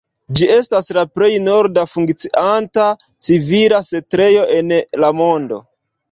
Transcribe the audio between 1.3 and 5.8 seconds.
norda funkcianta civila setlejo en la mondo.